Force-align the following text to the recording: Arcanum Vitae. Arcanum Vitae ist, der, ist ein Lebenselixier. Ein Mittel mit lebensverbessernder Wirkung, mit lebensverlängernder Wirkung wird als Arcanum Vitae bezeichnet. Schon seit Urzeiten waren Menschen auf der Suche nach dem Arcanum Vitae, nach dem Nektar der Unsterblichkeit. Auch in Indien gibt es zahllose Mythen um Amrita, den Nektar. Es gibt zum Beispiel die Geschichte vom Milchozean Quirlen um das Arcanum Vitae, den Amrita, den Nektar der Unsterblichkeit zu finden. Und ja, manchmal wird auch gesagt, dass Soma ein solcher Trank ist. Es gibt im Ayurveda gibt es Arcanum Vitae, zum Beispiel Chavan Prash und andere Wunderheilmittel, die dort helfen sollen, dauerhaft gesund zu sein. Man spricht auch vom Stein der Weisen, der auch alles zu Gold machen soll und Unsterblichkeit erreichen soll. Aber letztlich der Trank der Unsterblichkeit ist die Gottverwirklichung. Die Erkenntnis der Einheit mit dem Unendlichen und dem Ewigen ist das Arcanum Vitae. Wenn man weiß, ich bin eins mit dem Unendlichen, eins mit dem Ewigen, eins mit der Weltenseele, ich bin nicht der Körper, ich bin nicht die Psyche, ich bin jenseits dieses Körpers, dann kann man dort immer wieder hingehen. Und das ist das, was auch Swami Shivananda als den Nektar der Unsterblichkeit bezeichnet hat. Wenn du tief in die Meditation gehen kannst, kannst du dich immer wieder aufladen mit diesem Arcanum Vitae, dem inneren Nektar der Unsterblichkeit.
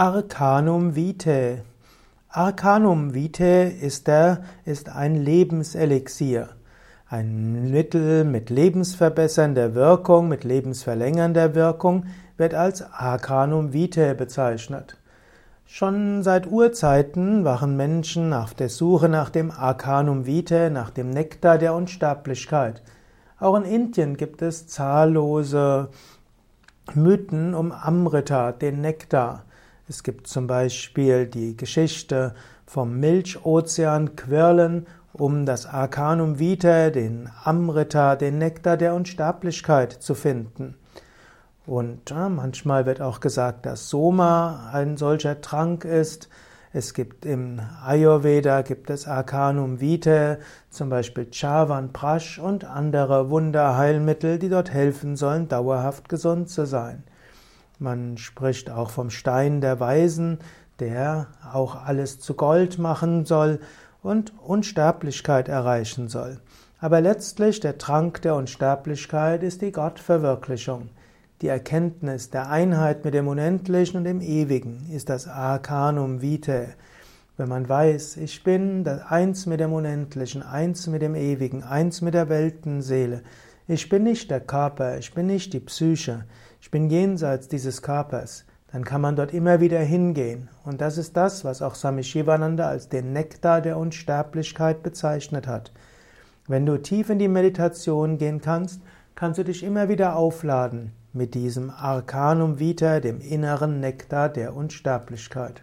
Arcanum 0.00 0.94
Vitae. 0.94 1.62
Arcanum 2.28 3.14
Vitae 3.14 3.68
ist, 3.68 4.06
der, 4.06 4.44
ist 4.64 4.90
ein 4.90 5.16
Lebenselixier. 5.16 6.50
Ein 7.08 7.72
Mittel 7.72 8.22
mit 8.22 8.48
lebensverbessernder 8.48 9.74
Wirkung, 9.74 10.28
mit 10.28 10.44
lebensverlängernder 10.44 11.56
Wirkung 11.56 12.06
wird 12.36 12.54
als 12.54 12.80
Arcanum 12.80 13.72
Vitae 13.72 14.14
bezeichnet. 14.14 14.96
Schon 15.66 16.22
seit 16.22 16.46
Urzeiten 16.46 17.44
waren 17.44 17.76
Menschen 17.76 18.32
auf 18.32 18.54
der 18.54 18.68
Suche 18.68 19.08
nach 19.08 19.30
dem 19.30 19.50
Arcanum 19.50 20.26
Vitae, 20.26 20.70
nach 20.70 20.90
dem 20.90 21.10
Nektar 21.10 21.58
der 21.58 21.74
Unsterblichkeit. 21.74 22.84
Auch 23.40 23.56
in 23.56 23.64
Indien 23.64 24.16
gibt 24.16 24.42
es 24.42 24.68
zahllose 24.68 25.88
Mythen 26.94 27.52
um 27.52 27.72
Amrita, 27.72 28.52
den 28.52 28.80
Nektar. 28.80 29.42
Es 29.88 30.02
gibt 30.02 30.26
zum 30.26 30.46
Beispiel 30.46 31.26
die 31.26 31.56
Geschichte 31.56 32.34
vom 32.66 33.00
Milchozean 33.00 34.16
Quirlen 34.16 34.86
um 35.14 35.46
das 35.46 35.64
Arcanum 35.64 36.38
Vitae, 36.38 36.90
den 36.90 37.30
Amrita, 37.42 38.14
den 38.14 38.36
Nektar 38.36 38.76
der 38.76 38.94
Unsterblichkeit 38.94 39.92
zu 39.92 40.14
finden. 40.14 40.74
Und 41.66 42.10
ja, 42.10 42.28
manchmal 42.28 42.84
wird 42.84 43.00
auch 43.00 43.20
gesagt, 43.20 43.64
dass 43.64 43.88
Soma 43.88 44.70
ein 44.72 44.98
solcher 44.98 45.40
Trank 45.40 45.86
ist. 45.86 46.28
Es 46.74 46.92
gibt 46.92 47.24
im 47.24 47.60
Ayurveda 47.82 48.60
gibt 48.60 48.90
es 48.90 49.08
Arcanum 49.08 49.80
Vitae, 49.80 50.36
zum 50.68 50.90
Beispiel 50.90 51.30
Chavan 51.30 51.94
Prash 51.94 52.38
und 52.38 52.64
andere 52.64 53.30
Wunderheilmittel, 53.30 54.38
die 54.38 54.50
dort 54.50 54.70
helfen 54.70 55.16
sollen, 55.16 55.48
dauerhaft 55.48 56.10
gesund 56.10 56.50
zu 56.50 56.66
sein. 56.66 57.04
Man 57.78 58.18
spricht 58.18 58.70
auch 58.70 58.90
vom 58.90 59.10
Stein 59.10 59.60
der 59.60 59.78
Weisen, 59.78 60.38
der 60.80 61.28
auch 61.52 61.76
alles 61.84 62.18
zu 62.18 62.34
Gold 62.34 62.78
machen 62.78 63.24
soll 63.24 63.60
und 64.02 64.32
Unsterblichkeit 64.40 65.48
erreichen 65.48 66.08
soll. 66.08 66.40
Aber 66.80 67.00
letztlich 67.00 67.60
der 67.60 67.78
Trank 67.78 68.22
der 68.22 68.34
Unsterblichkeit 68.34 69.42
ist 69.42 69.62
die 69.62 69.72
Gottverwirklichung. 69.72 70.90
Die 71.40 71.48
Erkenntnis 71.48 72.30
der 72.30 72.50
Einheit 72.50 73.04
mit 73.04 73.14
dem 73.14 73.28
Unendlichen 73.28 73.98
und 73.98 74.04
dem 74.04 74.20
Ewigen 74.20 74.88
ist 74.90 75.08
das 75.08 75.28
Arcanum 75.28 76.20
Vitae. 76.20 76.74
Wenn 77.36 77.48
man 77.48 77.68
weiß, 77.68 78.16
ich 78.16 78.42
bin 78.42 78.88
eins 78.88 79.46
mit 79.46 79.60
dem 79.60 79.72
Unendlichen, 79.72 80.42
eins 80.42 80.88
mit 80.88 81.02
dem 81.02 81.14
Ewigen, 81.14 81.62
eins 81.62 82.00
mit 82.00 82.14
der 82.14 82.28
Weltenseele, 82.28 83.22
ich 83.70 83.90
bin 83.90 84.02
nicht 84.02 84.30
der 84.30 84.40
Körper, 84.40 84.96
ich 84.96 85.12
bin 85.12 85.26
nicht 85.26 85.52
die 85.52 85.60
Psyche, 85.60 86.24
ich 86.58 86.70
bin 86.70 86.88
jenseits 86.88 87.48
dieses 87.48 87.82
Körpers, 87.82 88.46
dann 88.72 88.82
kann 88.82 89.02
man 89.02 89.14
dort 89.14 89.34
immer 89.34 89.60
wieder 89.60 89.80
hingehen. 89.80 90.48
Und 90.64 90.80
das 90.80 90.96
ist 90.96 91.18
das, 91.18 91.44
was 91.44 91.60
auch 91.60 91.74
Swami 91.74 92.02
Shivananda 92.02 92.66
als 92.66 92.88
den 92.88 93.12
Nektar 93.12 93.60
der 93.60 93.76
Unsterblichkeit 93.76 94.82
bezeichnet 94.82 95.46
hat. 95.46 95.70
Wenn 96.46 96.64
du 96.64 96.80
tief 96.80 97.10
in 97.10 97.18
die 97.18 97.28
Meditation 97.28 98.16
gehen 98.16 98.40
kannst, 98.40 98.80
kannst 99.14 99.38
du 99.38 99.44
dich 99.44 99.62
immer 99.62 99.90
wieder 99.90 100.16
aufladen 100.16 100.92
mit 101.12 101.34
diesem 101.34 101.68
Arcanum 101.68 102.58
Vitae, 102.58 103.02
dem 103.02 103.20
inneren 103.20 103.80
Nektar 103.80 104.30
der 104.30 104.56
Unsterblichkeit. 104.56 105.62